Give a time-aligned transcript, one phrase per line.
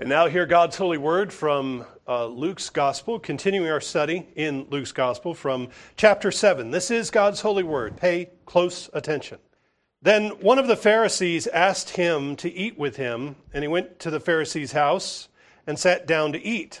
[0.00, 4.92] And now, hear God's holy word from uh, Luke's gospel, continuing our study in Luke's
[4.92, 6.70] gospel from chapter 7.
[6.70, 7.98] This is God's holy word.
[7.98, 9.36] Pay close attention.
[10.00, 14.10] Then one of the Pharisees asked him to eat with him, and he went to
[14.10, 15.28] the Pharisee's house
[15.66, 16.80] and sat down to eat.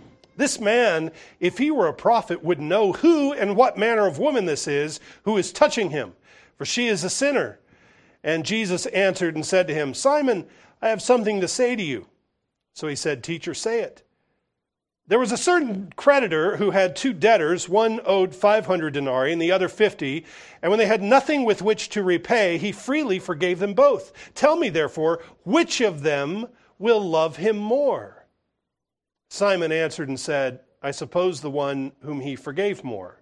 [0.41, 4.45] this man, if he were a prophet, would know who and what manner of woman
[4.45, 6.13] this is who is touching him,
[6.57, 7.59] for she is a sinner.
[8.23, 10.45] And Jesus answered and said to him, Simon,
[10.81, 12.07] I have something to say to you.
[12.73, 14.03] So he said, Teacher, say it.
[15.07, 17.67] There was a certain creditor who had two debtors.
[17.67, 20.25] One owed 500 denarii and the other 50.
[20.61, 24.13] And when they had nothing with which to repay, he freely forgave them both.
[24.35, 26.47] Tell me, therefore, which of them
[26.79, 28.20] will love him more?
[29.33, 33.15] Simon answered and said, I suppose the one whom he forgave more.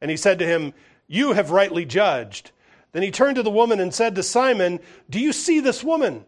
[0.00, 0.72] And he said to him,
[1.08, 2.52] You have rightly judged.
[2.92, 4.78] Then he turned to the woman and said to Simon,
[5.10, 6.24] Do you see this woman?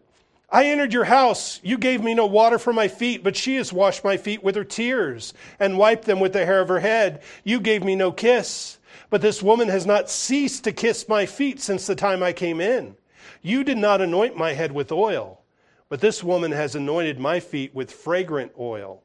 [0.49, 1.61] I entered your house.
[1.63, 4.57] You gave me no water for my feet, but she has washed my feet with
[4.57, 7.23] her tears and wiped them with the hair of her head.
[7.45, 8.79] You gave me no kiss.
[9.09, 12.59] But this woman has not ceased to kiss my feet since the time I came
[12.59, 12.97] in.
[13.41, 15.39] You did not anoint my head with oil,
[15.87, 19.03] but this woman has anointed my feet with fragrant oil.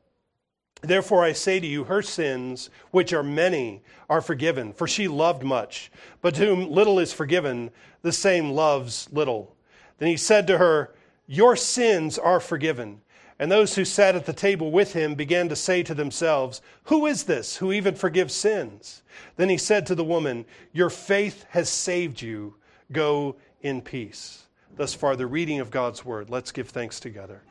[0.83, 5.43] Therefore, I say to you, her sins, which are many, are forgiven, for she loved
[5.43, 5.93] much.
[6.23, 7.71] But to whom little is forgiven,
[8.03, 9.55] the same loves little.
[9.99, 10.95] Then he said to her,
[11.27, 13.03] Your sins are forgiven.
[13.39, 17.07] And those who sat at the table with him began to say to themselves, Who
[17.07, 19.03] is this who even forgives sins?
[19.37, 22.55] Then he said to the woman, Your faith has saved you.
[22.93, 24.45] Go in peace.
[24.77, 26.29] Thus far, the reading of God's word.
[26.29, 27.43] Let's give thanks together.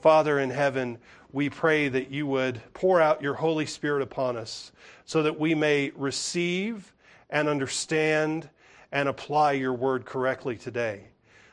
[0.00, 0.98] Father in heaven,
[1.32, 4.72] we pray that you would pour out your Holy Spirit upon us
[5.04, 6.92] so that we may receive
[7.28, 8.48] and understand
[8.92, 11.04] and apply your word correctly today.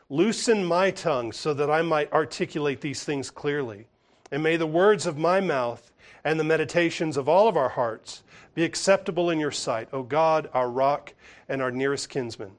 [0.09, 3.87] Loosen my tongue so that I might articulate these things clearly.
[4.31, 5.91] And may the words of my mouth
[6.23, 8.23] and the meditations of all of our hearts
[8.55, 11.13] be acceptable in your sight, O God, our rock
[11.47, 12.51] and our nearest kinsman.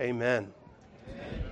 [0.00, 0.52] Amen.
[1.08, 1.45] Amen.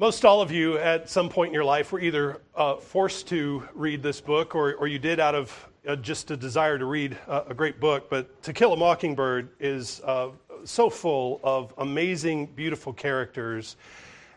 [0.00, 3.68] Most all of you at some point in your life were either uh, forced to
[3.74, 7.18] read this book or, or you did out of uh, just a desire to read
[7.28, 8.08] uh, a great book.
[8.08, 10.30] But To Kill a Mockingbird is uh,
[10.64, 13.76] so full of amazing, beautiful characters.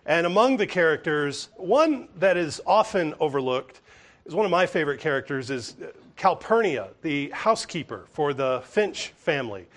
[0.05, 3.79] And among the characters, one that is often overlooked
[4.25, 5.77] is one of my favorite characters is
[6.17, 9.67] Calpurnia, the housekeeper for the Finch family.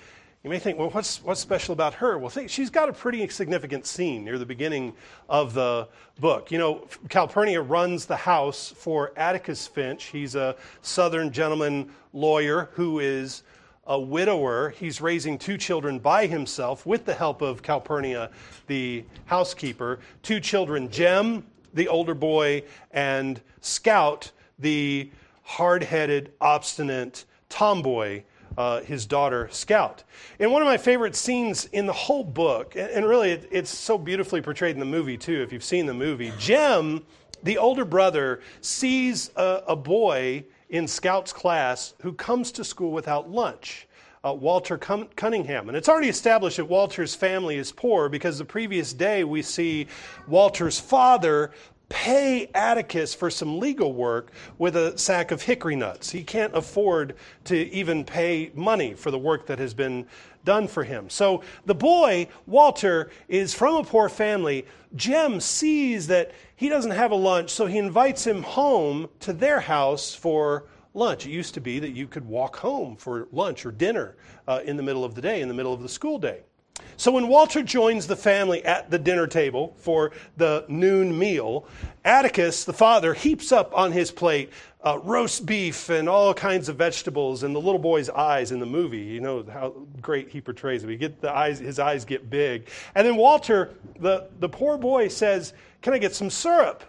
[0.46, 2.18] You may think, well, what's, what's special about her?
[2.18, 4.92] Well, think, she's got a pretty significant scene near the beginning
[5.28, 5.88] of the
[6.20, 6.52] book.
[6.52, 10.04] You know, Calpurnia runs the house for Atticus Finch.
[10.04, 13.42] He's a Southern gentleman lawyer who is
[13.88, 14.70] a widower.
[14.70, 18.30] He's raising two children by himself with the help of Calpurnia,
[18.68, 19.98] the housekeeper.
[20.22, 24.30] Two children, Jem, the older boy, and Scout,
[24.60, 25.10] the
[25.42, 28.22] hard headed, obstinate tomboy
[28.56, 30.02] uh, his daughter Scout.
[30.38, 33.98] And one of my favorite scenes in the whole book, and really it, it's so
[33.98, 37.04] beautifully portrayed in the movie too, if you've seen the movie, Jem,
[37.42, 43.30] the older brother, sees a, a boy in Scout's class who comes to school without
[43.30, 43.86] lunch.
[44.24, 45.68] Uh, Walter Cunningham.
[45.68, 49.86] And it's already established that Walter's family is poor because the previous day we see
[50.26, 51.52] Walter's father
[51.88, 56.10] pay Atticus for some legal work with a sack of hickory nuts.
[56.10, 57.14] He can't afford
[57.44, 60.06] to even pay money for the work that has been
[60.44, 61.10] done for him.
[61.10, 64.66] So the boy, Walter, is from a poor family.
[64.94, 69.60] Jem sees that he doesn't have a lunch, so he invites him home to their
[69.60, 70.64] house for
[70.94, 71.26] lunch.
[71.26, 74.16] It used to be that you could walk home for lunch or dinner
[74.48, 76.42] uh, in the middle of the day, in the middle of the school day.
[76.98, 81.66] So when Walter joins the family at the dinner table for the noon meal,
[82.04, 84.50] Atticus, the father, heaps up on his plate
[84.84, 88.66] uh, roast beef and all kinds of vegetables, and the little boy's eyes in the
[88.66, 89.00] movie.
[89.00, 89.70] You know how
[90.00, 90.90] great he portrays it.
[90.90, 95.08] He get the eyes, his eyes get big, and then Walter, the the poor boy,
[95.08, 96.84] says, "Can I get some syrup?"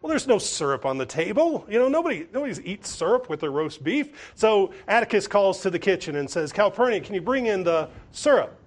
[0.00, 1.64] Well, there's no syrup on the table.
[1.68, 4.32] You know, nobody nobody eats syrup with their roast beef.
[4.34, 8.58] So Atticus calls to the kitchen and says, "Calpurnia, can you bring in the syrup?"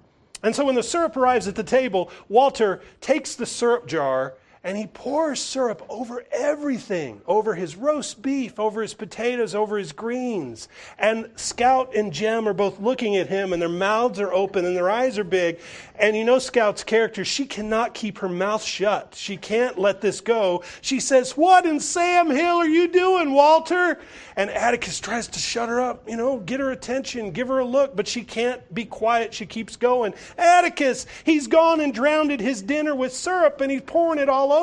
[0.45, 4.75] And so when the syrup arrives at the table, Walter takes the syrup jar and
[4.75, 10.67] he pours syrup over everything over his roast beef, over his potatoes, over his greens.
[10.97, 14.75] And Scout and Jem are both looking at him, and their mouths are open and
[14.75, 15.59] their eyes are big.
[16.00, 19.13] And you know Scout's character, she cannot keep her mouth shut.
[19.15, 20.63] She can't let this go.
[20.81, 24.00] She says, What in Sam Hill are you doing, Walter?
[24.35, 27.65] And Atticus tries to shut her up, you know, get her attention, give her a
[27.65, 29.33] look, but she can't be quiet.
[29.33, 30.15] She keeps going.
[30.39, 34.54] Atticus, he's gone and drowned his dinner with syrup and he's pouring it all over.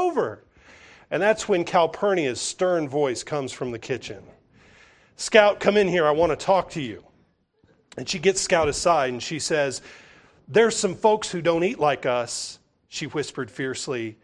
[1.11, 4.23] And that's when Calpurnia's stern voice comes from the kitchen
[5.17, 6.07] Scout, come in here.
[6.07, 7.05] I want to talk to you.
[7.97, 9.83] And she gets Scout aside and she says,
[10.49, 12.59] There's some folks who don't eat like us,
[12.89, 14.17] she whispered fiercely.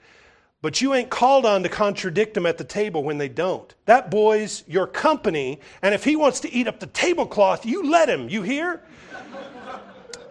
[0.60, 3.72] But you ain't called on to contradict them at the table when they don't.
[3.84, 8.08] That boy's your company, and if he wants to eat up the tablecloth, you let
[8.08, 8.28] him.
[8.28, 8.82] You hear?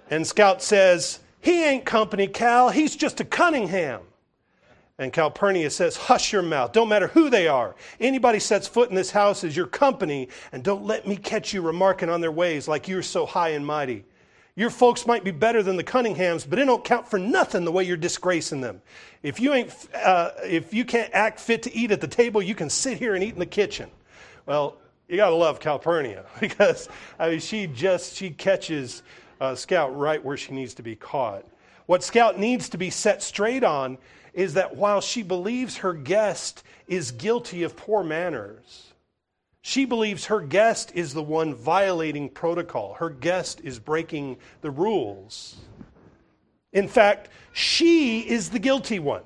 [0.09, 2.69] and Scout says, He ain't company, Cal.
[2.69, 4.01] He's just a Cunningham.
[4.99, 6.71] And Calpurnia says, Hush your mouth.
[6.71, 7.75] Don't matter who they are.
[7.99, 11.61] Anybody sets foot in this house is your company, and don't let me catch you
[11.61, 14.05] remarking on their ways like you're so high and mighty.
[14.55, 17.71] Your folks might be better than the Cunninghams, but it don't count for nothing the
[17.71, 18.81] way you're disgracing them.
[19.21, 22.55] If you, ain't, uh, if you can't act fit to eat at the table, you
[22.55, 23.91] can sit here and eat in the kitchen.
[24.47, 24.77] Well,
[25.07, 26.89] you got to love Calpurnia because
[27.19, 29.03] I mean, she just she catches
[29.39, 31.45] uh, Scout right where she needs to be caught.
[31.85, 33.99] What Scout needs to be set straight on
[34.37, 38.93] is that while she believes her guest is guilty of poor manners,
[39.63, 42.93] she believes her guest is the one violating protocol.
[42.93, 45.55] Her guest is breaking the rules.
[46.71, 49.23] In fact, she is the guilty one.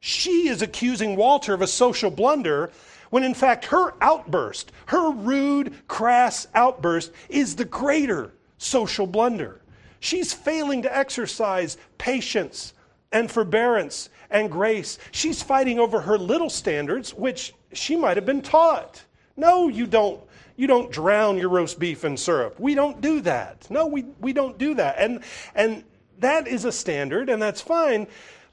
[0.00, 2.70] She is accusing Walter of a social blunder
[3.08, 9.62] when in fact her outburst, her rude, crass outburst, is the greater social blunder.
[9.98, 12.74] She's failing to exercise patience
[13.12, 14.98] and forbearance and grace.
[15.10, 19.04] She's fighting over her little standards, which she might have been taught.
[19.36, 20.20] No, you don't.
[20.56, 22.60] You don't drown your roast beef in syrup.
[22.60, 23.66] We don't do that.
[23.70, 24.96] No, we, we don't do that.
[24.98, 25.24] And,
[25.54, 25.82] and
[26.18, 28.06] that is a standard, and that's fine,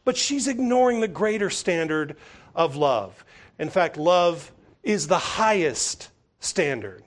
[0.06, 2.16] but she's ignoring the greater standard
[2.56, 3.24] of love.
[3.60, 4.52] In fact, love
[4.82, 6.10] is the highest
[6.40, 7.04] standard.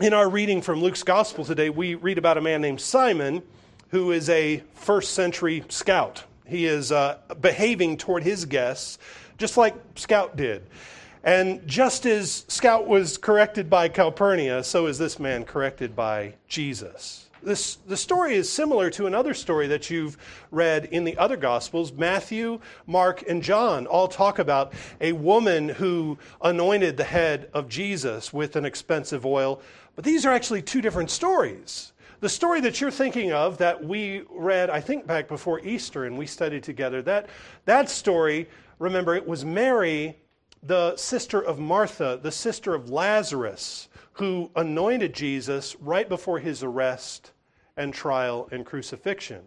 [0.00, 3.42] In our reading from Luke's gospel today, we read about a man named Simon
[3.88, 6.24] who is a first century scout.
[6.48, 8.98] He is uh, behaving toward his guests
[9.38, 10.66] just like Scout did.
[11.24, 17.28] And just as Scout was corrected by Calpurnia, so is this man corrected by Jesus.
[17.40, 20.18] This, the story is similar to another story that you've
[20.50, 21.92] read in the other Gospels.
[21.92, 28.32] Matthew, Mark, and John all talk about a woman who anointed the head of Jesus
[28.32, 29.60] with an expensive oil.
[29.94, 31.92] But these are actually two different stories.
[32.20, 36.18] The story that you're thinking of that we read, I think, back before Easter and
[36.18, 37.28] we studied together, that,
[37.64, 38.48] that story,
[38.80, 40.18] remember, it was Mary,
[40.64, 47.30] the sister of Martha, the sister of Lazarus, who anointed Jesus right before his arrest
[47.76, 49.42] and trial and crucifixion.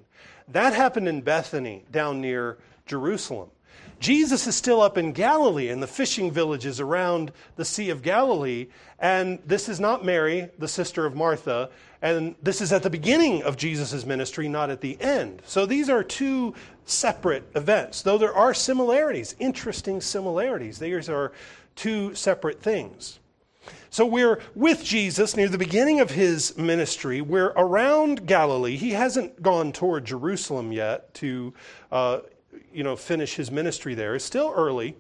[0.47, 3.49] That happened in Bethany, down near Jerusalem.
[4.01, 8.65] Jesus is still up in Galilee in the fishing villages around the Sea of Galilee,
[8.97, 11.69] and this is not Mary, the sister of Martha,
[12.01, 15.43] and this is at the beginning of Jesus' ministry, not at the end.
[15.45, 16.55] So these are two
[16.85, 20.79] separate events, though there are similarities, interesting similarities.
[20.79, 21.31] These are
[21.75, 23.19] two separate things.
[23.91, 27.21] So we're with Jesus near the beginning of his ministry.
[27.21, 28.77] We're around Galilee.
[28.77, 31.53] He hasn't gone toward Jerusalem yet to,
[31.91, 32.21] uh,
[32.73, 34.15] you know, finish his ministry there.
[34.15, 34.95] It's still early.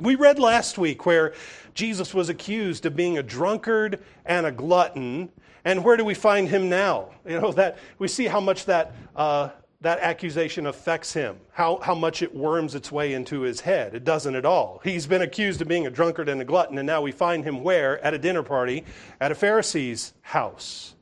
[0.00, 1.34] We read last week where
[1.74, 5.30] Jesus was accused of being a drunkard and a glutton
[5.64, 7.10] and where do we find him now?
[7.26, 9.50] You know, that we see how much that, uh,
[9.82, 13.94] that accusation affects him, how, how much it worms its way into his head.
[13.94, 14.80] It doesn't at all.
[14.82, 17.62] He's been accused of being a drunkard and a glutton, and now we find him
[17.62, 18.02] where?
[18.04, 18.84] At a dinner party
[19.20, 20.94] at a Pharisee's house.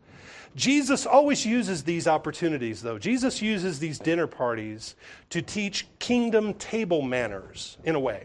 [0.57, 2.99] Jesus always uses these opportunities, though.
[2.99, 4.97] Jesus uses these dinner parties
[5.31, 8.25] to teach kingdom table manners, in a way.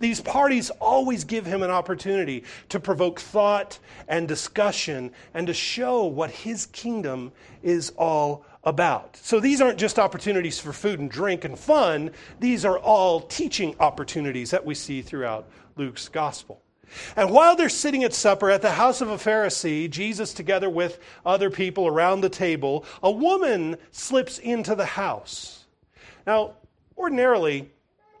[0.00, 6.04] These parties always give him an opportunity to provoke thought and discussion and to show
[6.04, 7.32] what his kingdom
[7.62, 9.16] is all about.
[9.22, 12.10] So these aren't just opportunities for food and drink and fun,
[12.40, 16.62] these are all teaching opportunities that we see throughout Luke's gospel.
[17.16, 20.98] And while they're sitting at supper at the house of a Pharisee, Jesus together with
[21.24, 25.64] other people around the table, a woman slips into the house.
[26.26, 26.52] Now,
[26.96, 27.70] ordinarily,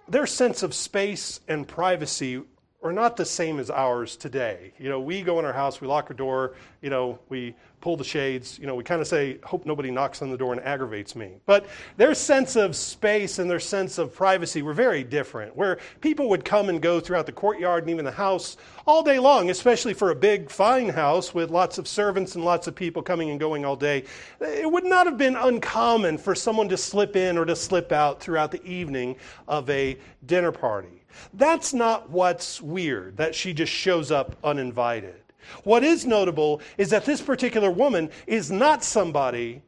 [0.08, 2.42] their sense of space and privacy
[2.80, 4.72] are not the same as ours today.
[4.78, 7.96] You know, we go in our house, we lock our door, you know, we pull
[7.96, 10.62] the shades, you know, we kind of say, hope nobody knocks on the door and
[10.62, 11.32] aggravates me.
[11.44, 11.66] But
[11.96, 16.44] their sense of space and their sense of privacy were very different, where people would
[16.44, 18.56] come and go throughout the courtyard and even the house
[18.86, 22.68] all day long, especially for a big, fine house with lots of servants and lots
[22.68, 24.04] of people coming and going all day.
[24.40, 28.20] It would not have been uncommon for someone to slip in or to slip out
[28.20, 29.16] throughout the evening
[29.48, 30.97] of a dinner party.
[31.34, 35.22] That's not what's weird, that she just shows up uninvited.
[35.64, 39.62] What is notable is that this particular woman is not somebody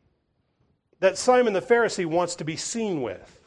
[1.00, 3.40] that Simon the Pharisee wants to be seen with.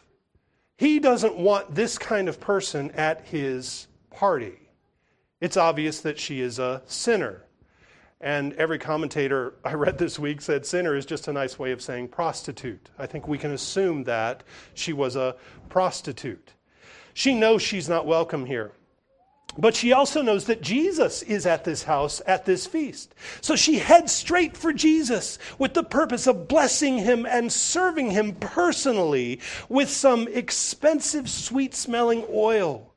[0.78, 4.60] He doesn't want this kind of person at his party.
[5.40, 7.44] It's obvious that she is a sinner.
[8.20, 11.82] And every commentator I read this week said sinner is just a nice way of
[11.82, 12.90] saying prostitute.
[12.98, 15.36] I think we can assume that she was a
[15.70, 16.53] prostitute.
[17.14, 18.72] She knows she's not welcome here.
[19.58, 23.14] But she also knows that Jesus is at this house at this feast.
[23.42, 28.34] So she heads straight for Jesus with the purpose of blessing him and serving him
[28.34, 29.40] personally
[29.70, 32.94] with some expensive, sweet smelling oil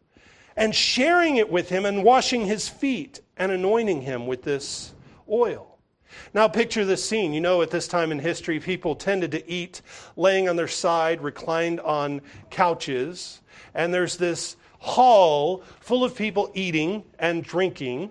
[0.56, 4.94] and sharing it with him and washing his feet and anointing him with this
[5.30, 5.75] oil.
[6.35, 7.32] Now, picture this scene.
[7.32, 9.82] You know, at this time in history, people tended to eat
[10.16, 12.20] laying on their side, reclined on
[12.50, 13.40] couches,
[13.75, 18.11] and there's this hall full of people eating and drinking.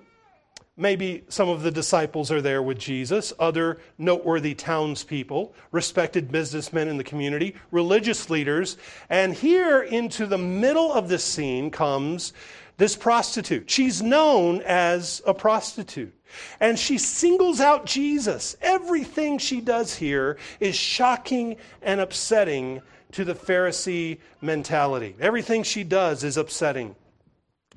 [0.78, 6.98] Maybe some of the disciples are there with Jesus, other noteworthy townspeople, respected businessmen in
[6.98, 8.76] the community, religious leaders.
[9.10, 12.34] And here into the middle of the scene comes
[12.77, 13.70] this prostitute.
[13.70, 16.13] She's known as a prostitute.
[16.60, 18.58] And she singles out Jesus.
[18.62, 22.82] Everything she does here is shocking and upsetting
[23.13, 25.15] to the Pharisee mentality.
[25.20, 26.96] Everything she does is upsetting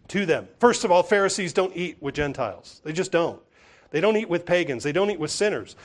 [0.08, 0.48] to them.
[0.58, 3.40] First of all, Pharisees don't eat with Gentiles, they just don't.
[3.90, 5.76] They don't eat with pagans, they don't eat with sinners.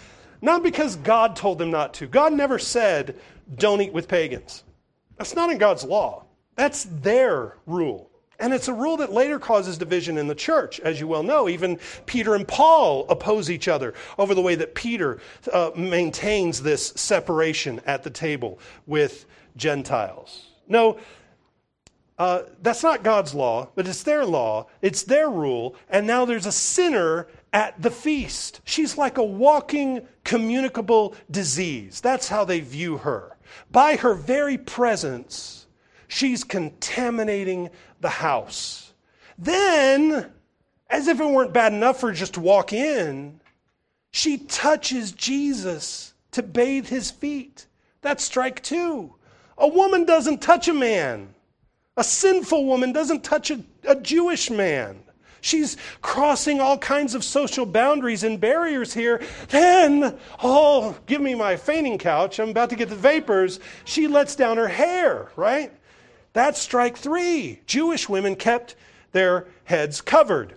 [0.42, 2.08] Not because God told them not to.
[2.08, 3.18] God never said,
[3.56, 4.64] don't eat with pagans.
[5.18, 8.10] That's not in God's law, that's their rule.
[8.44, 11.48] And it's a rule that later causes division in the church, as you well know.
[11.48, 15.20] Even Peter and Paul oppose each other over the way that Peter
[15.54, 20.48] uh, maintains this separation at the table with Gentiles.
[20.68, 21.00] No,
[22.20, 26.46] uh, that's not God's law, but it's their law, it's their rule, and now there's
[26.46, 28.60] a sinner at the feast.
[28.66, 32.02] She's like a walking, communicable disease.
[32.02, 33.38] That's how they view her.
[33.72, 35.63] By her very presence,
[36.14, 38.94] she's contaminating the house.
[39.38, 40.32] Then,
[40.90, 43.40] as if it weren't bad enough for her just to walk in,
[44.12, 47.66] she touches Jesus to bathe his feet.
[48.02, 49.16] That's strike two.
[49.58, 51.34] A woman doesn't touch a man.
[51.98, 55.00] A sinful woman doesn't touch a, a Jewish man.
[55.42, 59.22] She's crossing all kinds of social boundaries and barriers here.
[59.50, 62.40] Then, oh, give me my fainting couch.
[62.40, 63.60] I'm about to get the vapors.
[63.84, 65.74] She lets down her hair, right?
[66.34, 67.62] That's strike three.
[67.66, 68.76] Jewish women kept
[69.12, 70.56] their heads covered.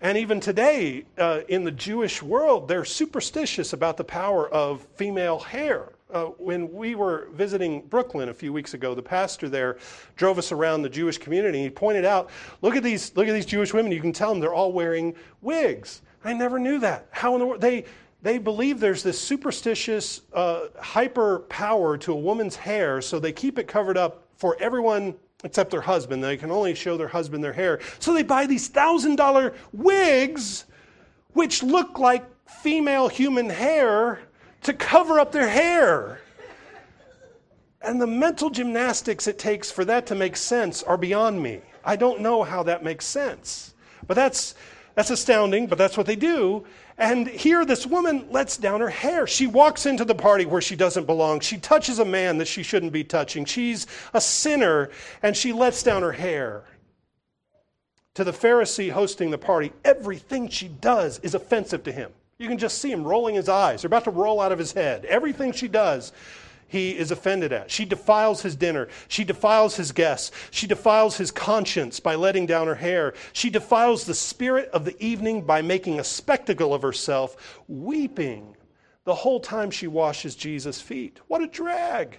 [0.00, 5.38] And even today, uh, in the Jewish world, they're superstitious about the power of female
[5.38, 9.78] hair uh, when we were visiting Brooklyn a few weeks ago, the pastor there
[10.16, 11.62] drove us around the Jewish community.
[11.62, 12.30] He pointed out,
[12.62, 13.90] look at these, look at these Jewish women.
[13.90, 16.02] You can tell them they're all wearing wigs.
[16.24, 17.08] I never knew that.
[17.10, 17.60] How in the world?
[17.60, 17.84] They,
[18.22, 23.58] they believe there's this superstitious uh, hyper power to a woman's hair, so they keep
[23.58, 26.22] it covered up for everyone except their husband.
[26.22, 27.80] They can only show their husband their hair.
[27.98, 30.66] So they buy these thousand dollar wigs,
[31.32, 34.20] which look like female human hair
[34.64, 36.20] to cover up their hair.
[37.80, 41.62] And the mental gymnastics it takes for that to make sense are beyond me.
[41.82, 43.72] I don't know how that makes sense.
[44.06, 44.54] But that's,
[44.94, 46.64] that's astounding, but that's what they do.
[46.98, 49.26] And here, this woman lets down her hair.
[49.26, 51.40] She walks into the party where she doesn't belong.
[51.40, 53.44] She touches a man that she shouldn't be touching.
[53.44, 54.90] She's a sinner,
[55.22, 56.64] and she lets down her hair.
[58.14, 62.12] To the Pharisee hosting the party, everything she does is offensive to him.
[62.38, 63.82] You can just see him rolling his eyes.
[63.82, 65.04] They're about to roll out of his head.
[65.06, 66.12] Everything she does,
[66.74, 67.70] he is offended at.
[67.70, 68.88] She defiles his dinner.
[69.06, 70.32] She defiles his guests.
[70.50, 73.14] She defiles his conscience by letting down her hair.
[73.32, 78.56] She defiles the spirit of the evening by making a spectacle of herself, weeping
[79.04, 81.20] the whole time she washes Jesus' feet.
[81.28, 82.18] What a drag!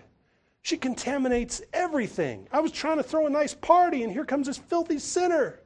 [0.61, 2.47] She contaminates everything.
[2.51, 5.59] I was trying to throw a nice party, and here comes this filthy sinner.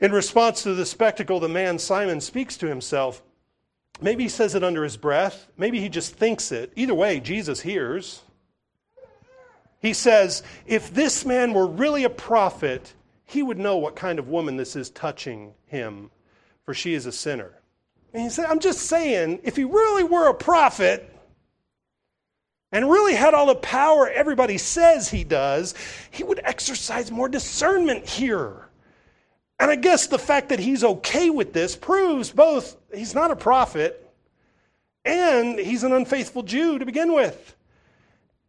[0.00, 3.22] In response to the spectacle, the man Simon speaks to himself.
[4.00, 5.48] Maybe he says it under his breath.
[5.56, 6.72] Maybe he just thinks it.
[6.76, 8.22] Either way, Jesus hears.
[9.80, 14.28] He says, If this man were really a prophet, he would know what kind of
[14.28, 16.10] woman this is touching him,
[16.64, 17.52] for she is a sinner.
[18.12, 21.14] And he said, I'm just saying, if he really were a prophet
[22.72, 25.74] and really had all the power everybody says he does,
[26.10, 28.67] he would exercise more discernment here.
[29.60, 33.36] And I guess the fact that he's okay with this proves both he's not a
[33.36, 34.08] prophet
[35.04, 37.56] and he's an unfaithful Jew to begin with.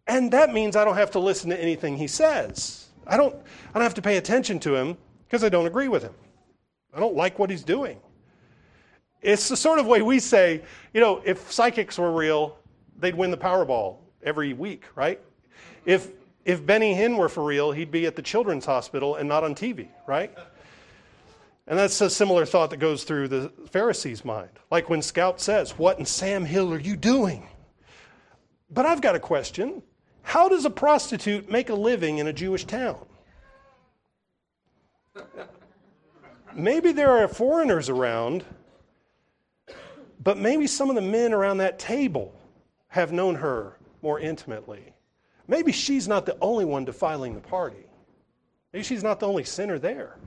[0.07, 2.87] And that means I don't have to listen to anything he says.
[3.07, 6.03] I don't, I don't have to pay attention to him because I don't agree with
[6.03, 6.13] him.
[6.93, 7.99] I don't like what he's doing.
[9.21, 10.63] It's the sort of way we say,
[10.93, 12.57] you know, if psychics were real,
[12.99, 15.19] they'd win the Powerball every week, right?
[15.85, 16.09] If,
[16.45, 19.55] if Benny Hinn were for real, he'd be at the children's hospital and not on
[19.55, 20.35] TV, right?
[21.69, 24.49] And that's a similar thought that goes through the Pharisees' mind.
[24.71, 27.47] Like when Scout says, What in Sam Hill are you doing?
[28.71, 29.83] But I've got a question.
[30.23, 33.05] How does a prostitute make a living in a Jewish town?
[36.55, 38.43] Maybe there are foreigners around,
[40.23, 42.33] but maybe some of the men around that table
[42.88, 44.93] have known her more intimately.
[45.47, 47.85] Maybe she's not the only one defiling the party.
[48.73, 50.17] Maybe she's not the only sinner there.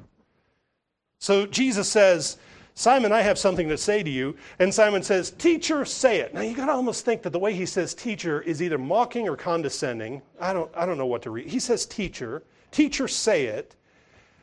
[1.22, 2.36] So Jesus says,
[2.74, 4.34] Simon, I have something to say to you.
[4.58, 6.34] And Simon says, Teacher, say it.
[6.34, 9.28] Now you got to almost think that the way he says teacher is either mocking
[9.28, 10.20] or condescending.
[10.40, 11.46] I don't, I don't know what to read.
[11.46, 12.42] He says teacher.
[12.72, 13.76] Teacher, say it.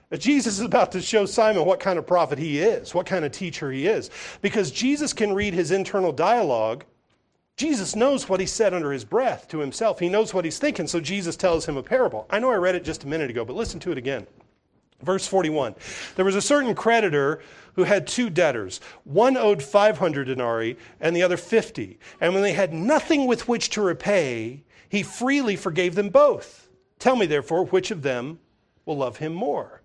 [0.09, 3.25] Uh, Jesus is about to show Simon what kind of prophet he is, what kind
[3.25, 4.09] of teacher he is.
[4.41, 6.85] Because Jesus can read his internal dialogue.
[7.57, 9.99] Jesus knows what he said under his breath to himself.
[9.99, 12.25] He knows what he's thinking, so Jesus tells him a parable.
[12.29, 14.25] I know I read it just a minute ago, but listen to it again.
[15.01, 15.75] Verse 41
[16.15, 17.41] There was a certain creditor
[17.73, 18.81] who had two debtors.
[19.05, 21.97] One owed 500 denarii and the other 50.
[22.19, 26.67] And when they had nothing with which to repay, he freely forgave them both.
[26.97, 28.39] Tell me, therefore, which of them
[28.85, 29.81] will love him more?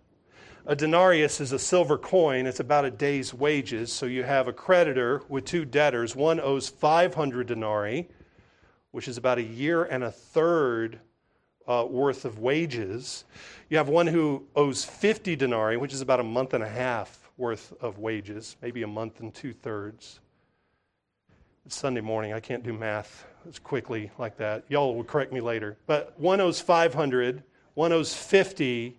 [0.66, 2.46] A denarius is a silver coin.
[2.46, 3.92] It's about a day's wages.
[3.92, 6.16] So you have a creditor with two debtors.
[6.16, 8.08] One owes 500 denarii,
[8.90, 11.00] which is about a year and a third
[11.68, 13.24] uh, worth of wages.
[13.74, 17.28] You have one who owes 50 denarii, which is about a month and a half
[17.36, 20.20] worth of wages, maybe a month and two thirds.
[21.66, 22.32] It's Sunday morning.
[22.32, 24.62] I can't do math as quickly like that.
[24.68, 25.76] Y'all will correct me later.
[25.88, 27.42] But one owes 500,
[27.74, 28.96] one owes 50,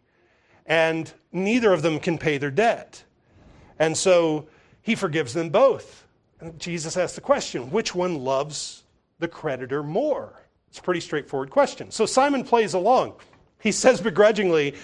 [0.65, 3.01] and neither of them can pay their debt.
[3.79, 4.49] And so
[4.81, 6.05] he forgives them both.
[6.41, 8.83] And Jesus asks the question which one loves
[9.19, 10.33] the creditor more?
[10.67, 11.91] It's a pretty straightforward question.
[11.91, 13.13] So Simon plays along.
[13.59, 14.75] He says begrudgingly,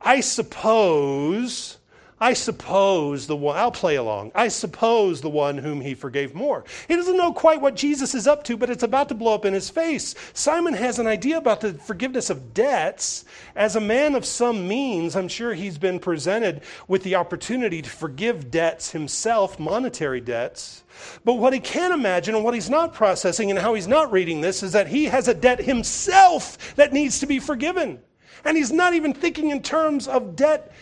[0.00, 1.78] I suppose,
[2.22, 4.32] I suppose the one, I'll play along.
[4.34, 6.64] I suppose the one whom he forgave more.
[6.86, 9.46] He doesn't know quite what Jesus is up to, but it's about to blow up
[9.46, 10.14] in his face.
[10.34, 13.24] Simon has an idea about the forgiveness of debts.
[13.56, 17.88] As a man of some means, I'm sure he's been presented with the opportunity to
[17.88, 20.84] forgive debts himself, monetary debts.
[21.24, 24.42] But what he can't imagine and what he's not processing and how he's not reading
[24.42, 28.00] this is that he has a debt himself that needs to be forgiven.
[28.44, 30.72] And he's not even thinking in terms of debt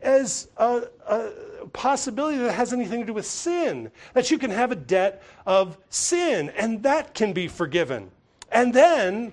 [0.00, 1.30] as a, a,
[1.72, 3.90] possibility that has anything to do with sin.
[4.14, 8.10] That you can have a debt of sin and that can be forgiven.
[8.50, 9.32] And then,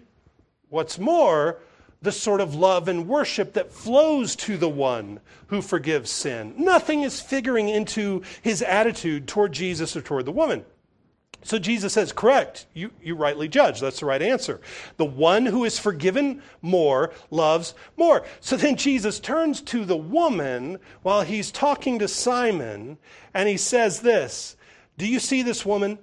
[0.70, 1.60] what's more,
[2.02, 6.54] the sort of love and worship that flows to the one who forgives sin.
[6.58, 10.66] Nothing is figuring into his attitude toward Jesus or toward the woman.
[11.46, 13.80] So Jesus says, correct, you, you rightly judge.
[13.80, 14.60] That's the right answer.
[14.98, 18.26] The one who is forgiven more loves more.
[18.40, 22.98] So then Jesus turns to the woman while he's talking to Simon,
[23.32, 24.58] and he says this
[24.98, 26.00] Do you see this woman?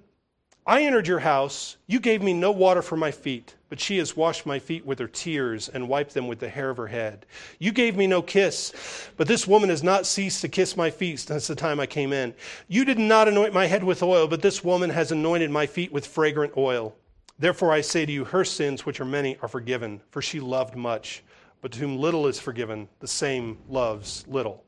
[0.64, 1.76] I entered your house.
[1.88, 4.99] You gave me no water for my feet, but she has washed my feet with
[4.99, 7.25] her tears and wiped them with the hair of her head.
[7.59, 11.21] You gave me no kiss, but this woman has not ceased to kiss my feet
[11.21, 12.35] since the time I came in.
[12.69, 15.91] You did not anoint my head with oil, but this woman has anointed my feet
[15.91, 16.95] with fragrant oil.
[17.39, 20.77] Therefore I say to you, her sins, which are many, are forgiven, for she loved
[20.77, 21.25] much.
[21.63, 24.65] But to whom little is forgiven, the same loves little.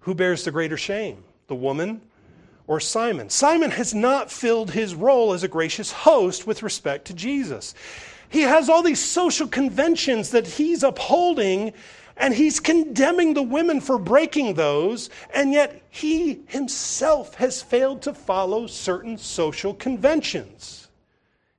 [0.00, 1.24] Who bears the greater shame?
[1.46, 2.02] The woman
[2.72, 3.28] or Simon.
[3.28, 7.74] Simon has not filled his role as a gracious host with respect to Jesus.
[8.30, 11.74] He has all these social conventions that he's upholding,
[12.16, 18.14] and he's condemning the women for breaking those, and yet he himself has failed to
[18.14, 20.88] follow certain social conventions.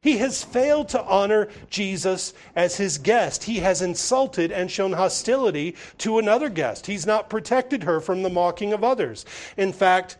[0.01, 3.43] He has failed to honor Jesus as his guest.
[3.43, 6.87] He has insulted and shown hostility to another guest.
[6.87, 9.25] He's not protected her from the mocking of others.
[9.57, 10.17] In fact,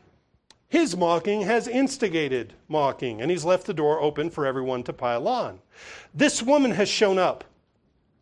[0.73, 5.27] his mocking has instigated mocking, and he's left the door open for everyone to pile
[5.27, 5.59] on.
[6.15, 7.43] This woman has shown up.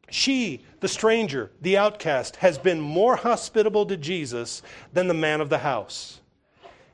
[0.10, 4.62] She the stranger, the outcast, has been more hospitable to Jesus
[4.92, 6.20] than the man of the house.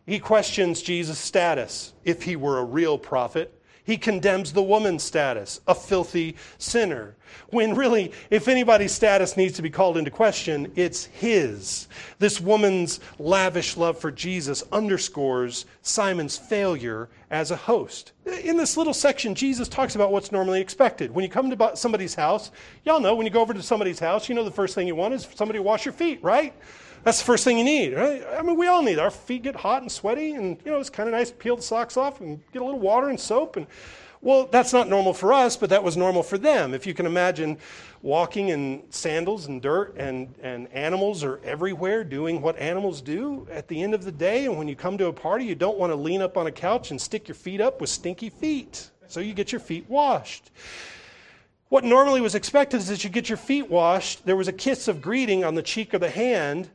[0.05, 3.56] He questions Jesus' status if he were a real prophet.
[3.87, 7.15] He condemns the woman's status, a filthy sinner.
[7.51, 11.87] When really, if anybody's status needs to be called into question, it's his.
[12.19, 18.11] This woman's lavish love for Jesus underscores Simon's failure as a host.
[18.43, 21.09] In this little section, Jesus talks about what's normally expected.
[21.09, 22.51] When you come to somebody's house,
[22.83, 24.95] y'all know when you go over to somebody's house, you know the first thing you
[24.95, 26.53] want is somebody to wash your feet, right?
[27.07, 28.21] That's the first thing you need, right?
[28.37, 28.99] I mean, we all need.
[28.99, 31.55] Our feet get hot and sweaty, and you know it's kind of nice to peel
[31.55, 33.55] the socks off and get a little water and soap.
[33.55, 33.65] And
[34.19, 36.73] well, that's not normal for us, but that was normal for them.
[36.73, 37.59] If you can imagine
[38.01, 43.47] walking in sandals and dirt, and and animals are everywhere doing what animals do.
[43.49, 45.77] At the end of the day, and when you come to a party, you don't
[45.77, 48.91] want to lean up on a couch and stick your feet up with stinky feet.
[49.07, 50.51] So you get your feet washed.
[51.69, 54.25] What normally was expected is that you get your feet washed.
[54.25, 56.69] There was a kiss of greeting on the cheek of the hand,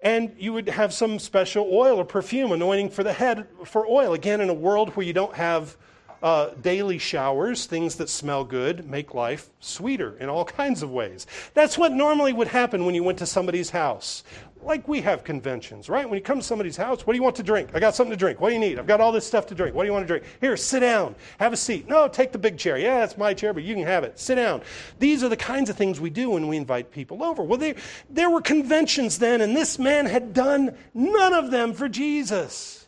[0.00, 4.12] and you would have some special oil or perfume anointing for the head for oil.
[4.12, 5.76] Again, in a world where you don't have
[6.22, 11.26] uh, daily showers, things that smell good, make life sweeter in all kinds of ways.
[11.54, 14.22] That's what normally would happen when you went to somebody's house
[14.62, 16.08] like we have conventions, right?
[16.08, 17.70] When you come to somebody's house, what do you want to drink?
[17.74, 18.40] I got something to drink.
[18.40, 18.78] What do you need?
[18.78, 19.74] I've got all this stuff to drink.
[19.74, 20.24] What do you want to drink?
[20.40, 21.14] Here, sit down.
[21.38, 21.88] Have a seat.
[21.88, 22.78] No, take the big chair.
[22.78, 24.18] Yeah, that's my chair, but you can have it.
[24.18, 24.62] Sit down.
[24.98, 27.42] These are the kinds of things we do when we invite people over.
[27.42, 27.76] Well, there,
[28.10, 32.86] there were conventions then, and this man had done none of them for Jesus.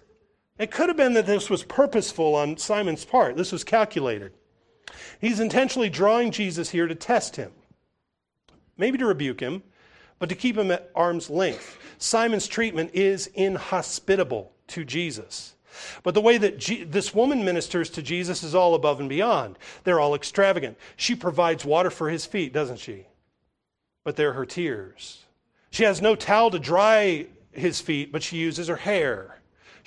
[0.61, 3.37] It could have been that this was purposeful on Simon's part.
[3.37, 4.33] This was calculated.
[5.21, 7.51] He's intentionally drawing Jesus here to test him,
[8.77, 9.65] maybe to rebuke him
[10.21, 11.79] but to keep him at arm's length.
[11.99, 15.57] Simon's treatment is inhospitable to Jesus.
[16.03, 19.59] But the way that G- this woman ministers to Jesus is all above and beyond.
[19.83, 20.77] They're all extravagant.
[20.97, 23.07] She provides water for his feet, doesn't she?
[24.05, 25.25] But they're her tears.
[25.71, 29.40] She has no towel to dry his feet, but she uses her hair.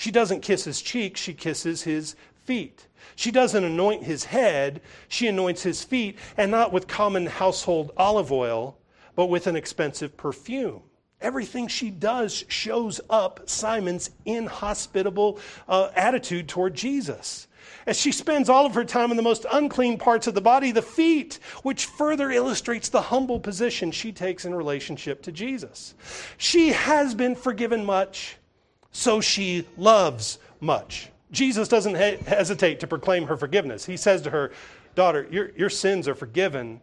[0.04, 2.88] She doesn't kiss his cheek, she kisses his feet.
[3.16, 8.30] She doesn't anoint his head, she anoints his feet, and not with common household olive
[8.30, 8.78] oil,
[9.16, 10.82] but with an expensive perfume.
[11.22, 15.40] Everything she does shows up Simon's inhospitable
[15.70, 17.48] uh, attitude toward Jesus.
[17.88, 20.74] As she spends all of her time in the most unclean parts of the body,
[20.74, 25.94] the feet, which further illustrates the humble position she takes in relationship to Jesus.
[26.38, 28.36] She has been forgiven much,
[28.94, 31.10] so she loves much.
[31.32, 33.86] Jesus doesn't he- hesitate to proclaim her forgiveness.
[33.86, 34.54] He says to her,
[34.96, 36.80] Daughter, your, your sins are forgiven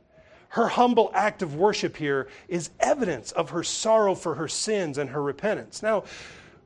[0.50, 5.08] her humble act of worship here is evidence of her sorrow for her sins and
[5.10, 5.80] her repentance.
[5.82, 6.04] Now,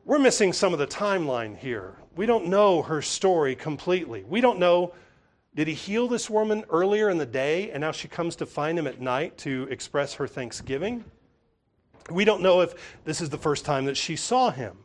[0.06, 1.94] we're missing some of the timeline here.
[2.16, 4.24] We don't know her story completely.
[4.24, 4.94] We don't know
[5.54, 8.76] did he heal this woman earlier in the day and now she comes to find
[8.76, 11.04] him at night to express her thanksgiving?
[12.10, 14.78] We don't know if this is the first time that she saw him.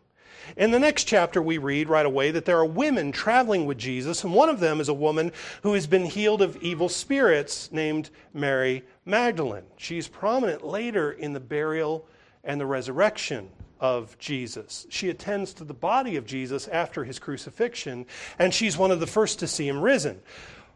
[0.57, 4.23] In the next chapter, we read right away that there are women traveling with Jesus,
[4.23, 5.31] and one of them is a woman
[5.63, 9.65] who has been healed of evil spirits named Mary Magdalene.
[9.77, 12.07] She's prominent later in the burial
[12.43, 14.85] and the resurrection of Jesus.
[14.89, 18.05] She attends to the body of Jesus after his crucifixion,
[18.37, 20.21] and she's one of the first to see him risen.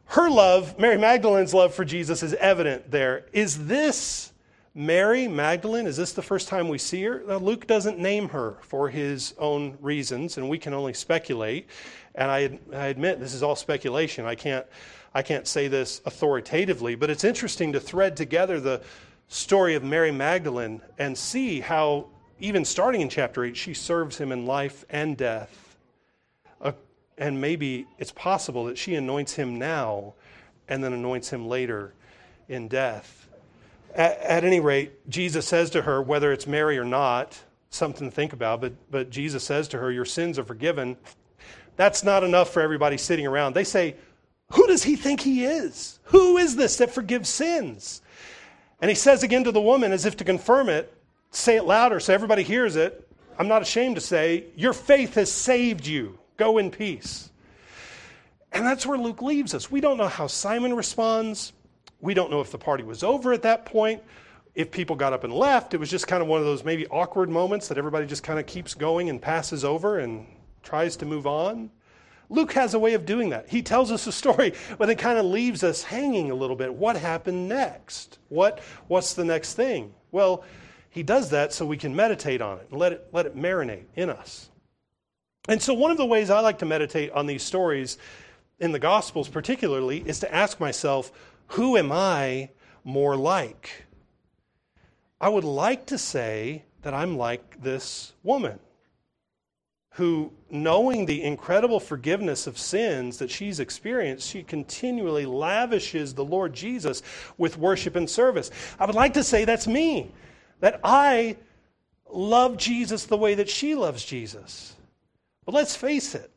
[0.05, 3.25] Her love, Mary Magdalene's love for Jesus, is evident there.
[3.31, 4.32] Is this
[4.75, 7.21] Mary Magdalene, is this the first time we see her?
[7.27, 11.67] Now, Luke doesn't name her for his own reasons, and we can only speculate.
[12.15, 14.25] And I, I admit this is all speculation.
[14.25, 14.65] I can't,
[15.13, 18.81] I can't say this authoritatively, but it's interesting to thread together the
[19.27, 22.07] story of Mary Magdalene and see how,
[22.39, 25.77] even starting in chapter 8, she serves him in life and death.
[26.59, 26.71] Uh,
[27.19, 30.15] and maybe it's possible that she anoints him now
[30.67, 31.93] and then anoints him later
[32.49, 33.29] in death.
[33.95, 38.15] At, at, any rate, Jesus says to her, whether it's Mary or not, something to
[38.15, 40.97] think about, but, but Jesus says to her, Your sins are forgiven.
[41.75, 43.53] That's not enough for everybody sitting around.
[43.53, 43.95] They say,
[44.51, 45.99] Who does he think he is?
[46.05, 48.01] Who is this that forgives sins?
[48.81, 50.93] And he says again to the woman, as if to confirm it,
[51.31, 53.07] say it louder so everybody hears it.
[53.39, 56.19] I'm not ashamed to say, Your faith has saved you.
[56.37, 57.29] Go in peace.
[58.51, 59.71] And that's where Luke leaves us.
[59.71, 61.53] We don't know how Simon responds.
[62.03, 64.03] We don't know if the party was over at that point,
[64.55, 65.73] if people got up and left.
[65.73, 68.39] It was just kind of one of those maybe awkward moments that everybody just kind
[68.39, 70.27] of keeps going and passes over and
[70.63, 71.71] tries to move on.
[72.27, 73.47] Luke has a way of doing that.
[73.47, 76.73] He tells us a story, but it kind of leaves us hanging a little bit.
[76.73, 78.19] What happened next?
[78.27, 79.93] What, what's the next thing?
[80.11, 80.43] Well,
[80.89, 83.85] he does that so we can meditate on it and let it, let it marinate
[83.95, 84.49] in us.
[85.47, 87.97] And so, one of the ways I like to meditate on these stories
[88.59, 91.11] in the Gospels, particularly, is to ask myself,
[91.47, 92.49] who am I
[92.83, 93.85] more like?
[95.21, 98.59] I would like to say that I'm like this woman
[99.93, 106.53] who, knowing the incredible forgiveness of sins that she's experienced, she continually lavishes the Lord
[106.53, 107.03] Jesus
[107.37, 108.49] with worship and service.
[108.79, 110.11] I would like to say that's me,
[110.61, 111.37] that I
[112.09, 114.75] love Jesus the way that she loves Jesus.
[115.45, 116.31] But let's face it,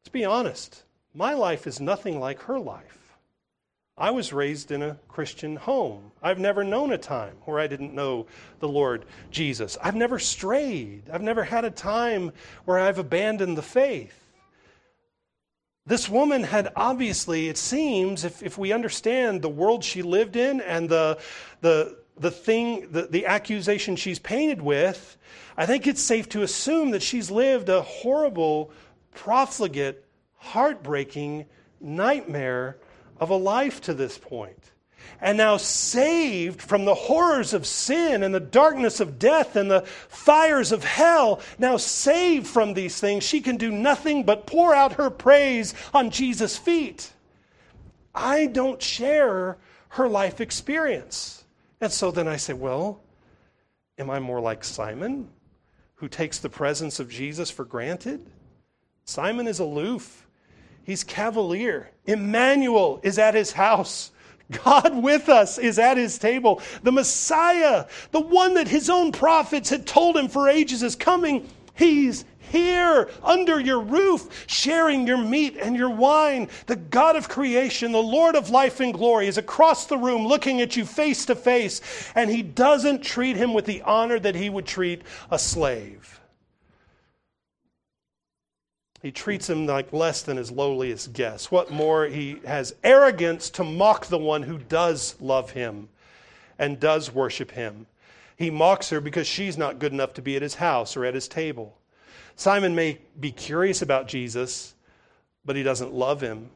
[0.00, 0.84] let's be honest.
[1.14, 3.05] My life is nothing like her life.
[3.98, 6.12] I was raised in a Christian home.
[6.22, 8.26] I've never known a time where I didn't know
[8.60, 9.78] the Lord Jesus.
[9.82, 11.04] I've never strayed.
[11.10, 12.32] I've never had a time
[12.66, 14.22] where I've abandoned the faith.
[15.86, 20.60] This woman had obviously, it seems, if, if we understand the world she lived in
[20.60, 21.18] and the,
[21.62, 25.16] the, the thing, the, the accusation she's painted with,
[25.56, 28.72] I think it's safe to assume that she's lived a horrible,
[29.14, 30.04] profligate,
[30.34, 31.46] heartbreaking
[31.80, 32.76] nightmare
[33.20, 34.72] of a life to this point.
[35.20, 39.82] And now, saved from the horrors of sin and the darkness of death and the
[39.82, 44.94] fires of hell, now saved from these things, she can do nothing but pour out
[44.94, 47.12] her praise on Jesus' feet.
[48.14, 49.58] I don't share
[49.90, 51.44] her life experience.
[51.80, 53.00] And so then I say, well,
[53.98, 55.28] am I more like Simon,
[55.96, 58.26] who takes the presence of Jesus for granted?
[59.04, 60.25] Simon is aloof.
[60.86, 61.90] He's cavalier.
[62.06, 64.12] Emmanuel is at his house.
[64.64, 66.62] God with us is at his table.
[66.84, 71.48] The Messiah, the one that his own prophets had told him for ages is coming,
[71.74, 76.48] he's here under your roof, sharing your meat and your wine.
[76.66, 80.60] The God of creation, the Lord of life and glory, is across the room looking
[80.60, 81.80] at you face to face,
[82.14, 86.15] and he doesn't treat him with the honor that he would treat a slave.
[89.06, 91.52] He treats him like less than his lowliest guest.
[91.52, 95.88] What more, he has arrogance to mock the one who does love him
[96.58, 97.86] and does worship him.
[98.36, 101.14] He mocks her because she's not good enough to be at his house or at
[101.14, 101.78] his table.
[102.34, 104.74] Simon may be curious about Jesus,
[105.44, 106.50] but he doesn't love him.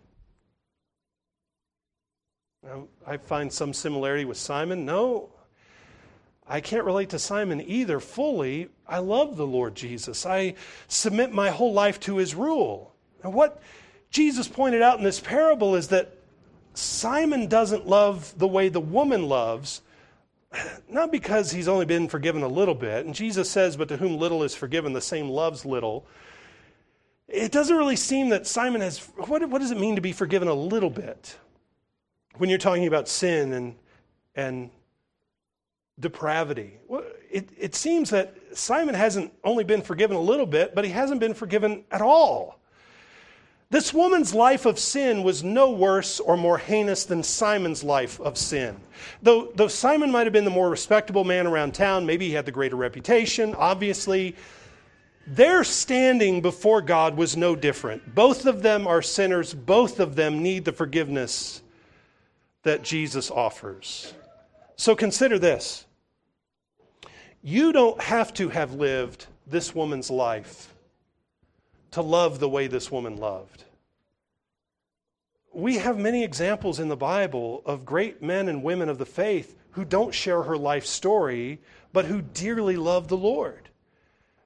[3.06, 4.84] I find some similarity with Simon.
[4.84, 5.30] No,
[6.50, 8.70] I can't relate to Simon either fully.
[8.84, 10.26] I love the Lord Jesus.
[10.26, 10.54] I
[10.88, 12.92] submit my whole life to his rule.
[13.22, 13.62] And what
[14.10, 16.12] Jesus pointed out in this parable is that
[16.74, 19.80] Simon doesn't love the way the woman loves,
[20.88, 23.06] not because he's only been forgiven a little bit.
[23.06, 26.04] And Jesus says, But to whom little is forgiven, the same loves little.
[27.28, 28.98] It doesn't really seem that Simon has.
[29.16, 31.36] What, what does it mean to be forgiven a little bit?
[32.38, 33.76] When you're talking about sin and,
[34.34, 34.70] and
[36.00, 36.78] depravity.
[37.30, 41.20] It, it seems that Simon hasn't only been forgiven a little bit, but he hasn't
[41.20, 42.58] been forgiven at all.
[43.70, 48.36] This woman's life of sin was no worse or more heinous than Simon's life of
[48.36, 48.76] sin.
[49.22, 52.46] Though, though Simon might have been the more respectable man around town, maybe he had
[52.46, 54.34] the greater reputation, obviously,
[55.24, 58.12] their standing before God was no different.
[58.12, 61.62] Both of them are sinners, both of them need the forgiveness
[62.64, 64.12] that Jesus offers.
[64.74, 65.86] So consider this
[67.42, 70.74] you don't have to have lived this woman's life
[71.92, 73.64] to love the way this woman loved.
[75.53, 79.57] We have many examples in the Bible of great men and women of the faith
[79.72, 81.61] who don't share her life story,
[81.92, 83.68] but who dearly love the Lord.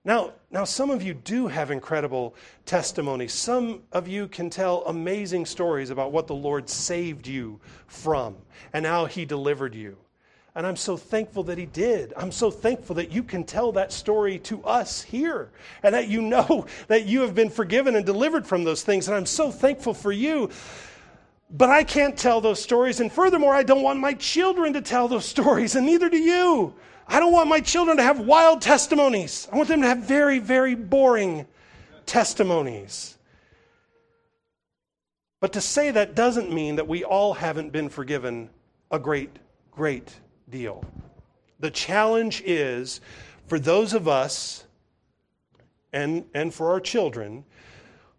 [0.05, 3.33] Now, now, some of you do have incredible testimonies.
[3.33, 8.37] Some of you can tell amazing stories about what the Lord saved you from
[8.75, 9.97] and how He delivered you.
[10.57, 12.13] And I'm so thankful that he did.
[12.17, 15.51] I'm so thankful that you can tell that story to us here
[15.83, 19.09] and that you know that you have been forgiven and delivered from those things.
[19.09, 20.51] And I'm so thankful for you.
[21.51, 23.01] But I can't tell those stories.
[23.01, 26.75] And furthermore, I don't want my children to tell those stories, and neither do you.
[27.07, 29.47] I don't want my children to have wild testimonies.
[29.53, 31.47] I want them to have very, very boring
[32.07, 33.19] testimonies.
[35.41, 38.49] But to say that doesn't mean that we all haven't been forgiven
[38.91, 39.37] a great,
[39.71, 40.15] great
[40.49, 40.85] deal.
[41.61, 43.01] The challenge is
[43.47, 44.65] for those of us
[45.93, 47.45] and, and for our children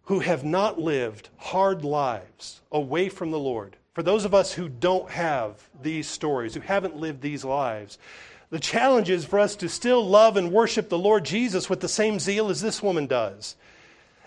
[0.04, 4.68] who have not lived hard lives away from the Lord, for those of us who
[4.68, 7.98] don't have these stories, who haven't lived these lives,
[8.50, 11.88] the challenge is for us to still love and worship the Lord Jesus with the
[11.88, 13.56] same zeal as this woman does.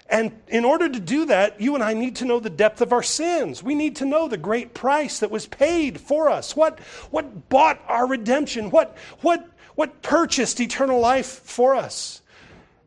[0.09, 2.91] And in order to do that, you and I need to know the depth of
[2.91, 3.61] our sins.
[3.61, 6.55] We need to know the great price that was paid for us.
[6.55, 6.79] What,
[7.11, 8.71] what bought our redemption?
[8.71, 12.23] What, what, what purchased eternal life for us?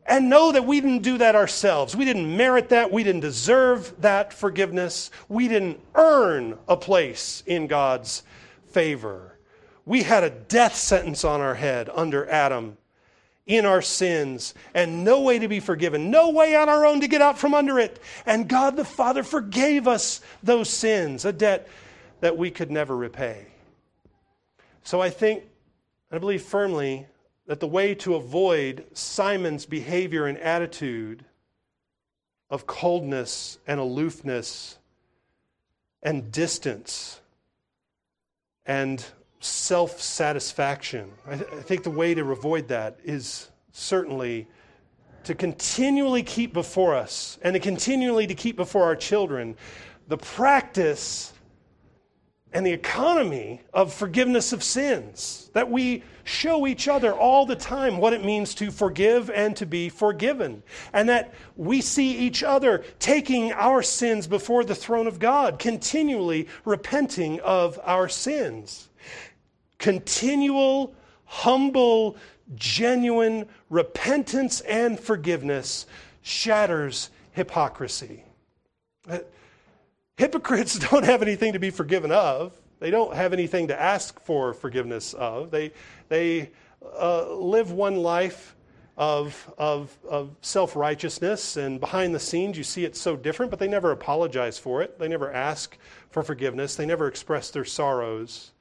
[0.05, 1.95] And know that we didn't do that ourselves.
[1.95, 2.91] We didn't merit that.
[2.91, 5.09] We didn't deserve that forgiveness.
[5.29, 8.23] We didn't earn a place in God's
[8.65, 9.39] favor.
[9.85, 12.77] We had a death sentence on our head under Adam
[13.45, 17.07] in our sins and no way to be forgiven, no way on our own to
[17.07, 17.99] get out from under it.
[18.25, 21.67] And God the Father forgave us those sins, a debt
[22.21, 23.47] that we could never repay.
[24.83, 25.43] So I think,
[26.11, 27.07] I believe firmly,
[27.47, 31.25] that the way to avoid Simon's behavior and attitude
[32.49, 34.77] of coldness and aloofness
[36.01, 37.19] and distance
[38.65, 39.05] and
[39.43, 41.11] self satisfaction.
[41.27, 44.47] I, th- I, think the way to avoid that is certainly
[45.25, 49.55] to continually keep before us and to continually to keep before our children
[50.07, 51.33] the practice
[52.53, 55.49] and the economy of forgiveness of sins.
[55.53, 59.65] That we show each other all the time what it means to forgive and to
[59.65, 60.63] be forgiven.
[60.93, 66.47] And that we see each other taking our sins before the throne of God, continually
[66.63, 68.89] repenting of our sins.
[69.83, 72.15] Continual, humble,
[72.55, 75.87] genuine repentance and forgiveness
[76.21, 78.23] shatters hypocrisy.
[80.15, 82.57] Hypocrites don't have anything to be forgiven of.
[82.79, 85.51] They don't have anything to ask for forgiveness of.
[85.51, 85.73] They,
[86.07, 86.51] they
[86.97, 88.55] uh, live one life
[88.95, 93.59] of, of, of self righteousness, and behind the scenes, you see it so different, but
[93.59, 94.97] they never apologize for it.
[94.97, 95.77] They never ask
[96.09, 96.77] for forgiveness.
[96.77, 98.53] They never express their sorrows.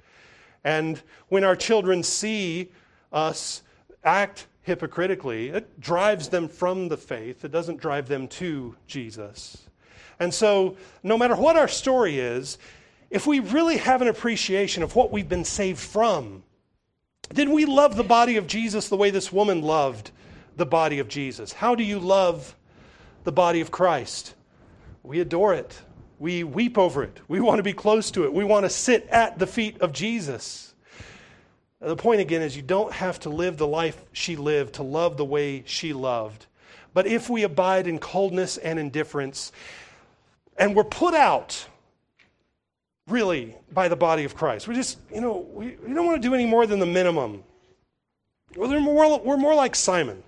[0.65, 2.71] And when our children see
[3.13, 3.63] us
[4.05, 9.69] act hypocritically, it drives them from the faith, it doesn't drive them to Jesus.
[10.21, 12.59] And so, no matter what our story is,
[13.11, 16.45] if we really have an appreciation of what we've been saved from,
[17.31, 20.11] then we love the body of Jesus the way this woman loved
[20.57, 21.53] the body of Jesus.
[21.53, 22.55] How do you love
[23.25, 24.35] the body of Christ?
[25.03, 25.81] We adore it.
[26.19, 27.21] We weep over it.
[27.29, 28.33] We want to be close to it.
[28.33, 30.75] We want to sit at the feet of Jesus.
[31.81, 35.17] The point again is you don't have to live the life she lived to love
[35.17, 36.47] the way she loved.
[36.95, 39.51] But if we abide in coldness and indifference,
[40.57, 41.67] and we're put out,
[43.09, 44.69] really, by the body of Christ.
[44.69, 47.43] We just, you know, we, we don't want to do any more than the minimum.
[48.55, 50.23] We're more, we're more like Simon.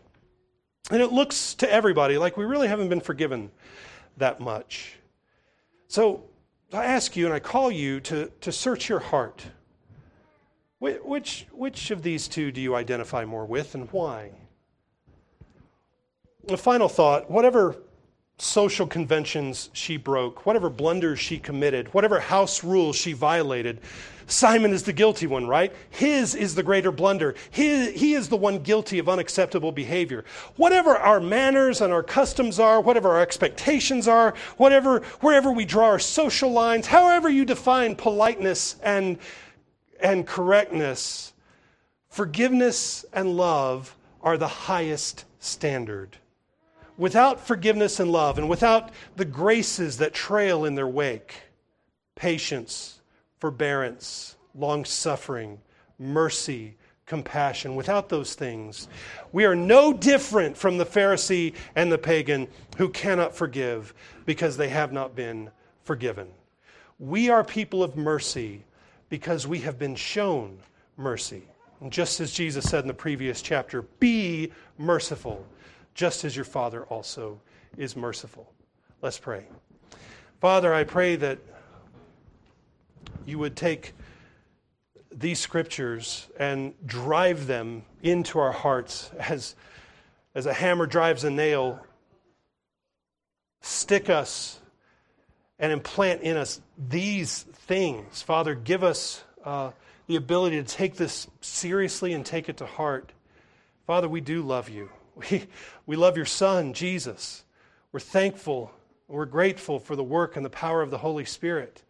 [0.91, 3.51] And it looks to everybody like we really haven't been forgiven
[4.17, 4.97] that much.
[5.95, 6.25] So
[6.73, 9.47] I ask you and I call you to, to search your heart.
[10.81, 14.33] Which, which of these two do you identify more with and why?
[16.49, 17.77] A final thought whatever
[18.39, 23.81] social conventions she broke, whatever blunders she committed, whatever house rules she violated,
[24.27, 25.73] Simon is the guilty one, right?
[25.91, 27.35] His is the greater blunder.
[27.51, 30.25] He, he is the one guilty of unacceptable behavior.
[30.57, 35.87] Whatever our manners and our customs are, whatever our expectations are, whatever, wherever we draw
[35.87, 39.19] our social lines, however you define politeness and,
[40.01, 41.35] and correctness,
[42.09, 46.17] forgiveness and love are the highest standard
[46.97, 51.35] without forgiveness and love, and without the graces that trail in their wake
[52.15, 53.01] patience,
[53.41, 55.61] forbearance, long suffering,
[55.99, 56.77] mercy,
[57.07, 58.89] compassion, without those things,
[59.33, 63.93] we are no different from the Pharisee and the pagan who cannot forgive
[64.25, 65.51] because they have not been
[65.83, 66.29] forgiven.
[66.99, 68.63] We are people of mercy
[69.09, 70.59] because we have been shown
[70.97, 71.43] mercy.
[71.81, 75.45] And just as Jesus said in the previous chapter, be merciful
[75.95, 77.41] just as your Father also
[77.77, 78.53] is merciful.
[79.03, 79.47] Let's pray.
[80.41, 81.39] Father, I pray that
[83.27, 83.95] you would take
[85.11, 89.55] these scriptures and drive them into our hearts as,
[90.35, 91.85] as a hammer drives a nail.
[93.63, 94.61] Stick us
[95.59, 98.23] and implant in us these things.
[98.23, 99.71] Father, give us uh,
[100.07, 103.13] the ability to take this seriously and take it to heart.
[103.87, 104.91] Father, we do love you.
[105.15, 105.47] We,
[105.87, 107.45] we love your Son, Jesus.
[107.93, 108.73] We're thankful,
[109.07, 111.83] we're grateful for the work and the power of the Holy Spirit.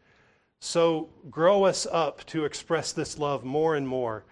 [0.60, 4.24] So grow us up to express this love more and more.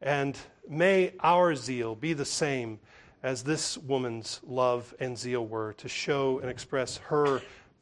[0.00, 2.78] And may our zeal be the same
[3.22, 7.40] as this woman's love and zeal were to show and express her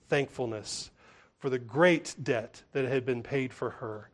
[0.08, 0.90] thankfulness
[1.38, 4.08] for the great debt that had been paid for her.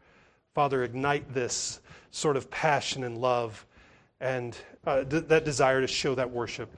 [0.54, 3.66] Father, ignite this sort of passion and love
[4.20, 4.56] and
[4.86, 6.70] uh, th- that desire to show that worship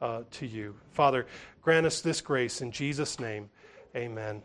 [0.00, 0.74] uh, to you.
[0.92, 1.26] Father,
[1.62, 3.48] grant us this grace in Jesus' name.
[3.96, 4.42] Amen.